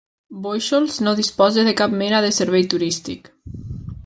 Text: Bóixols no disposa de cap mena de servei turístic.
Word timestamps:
Bóixols 0.45 0.95
no 1.07 1.13
disposa 1.19 1.67
de 1.69 1.75
cap 1.83 1.95
mena 2.01 2.25
de 2.27 2.35
servei 2.41 2.67
turístic. 2.75 3.35